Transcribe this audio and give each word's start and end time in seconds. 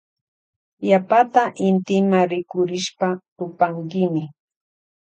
Yapata 0.89 1.43
intima 1.67 2.17
rikurishpa 2.31 3.07
rupankimi. 3.37 4.23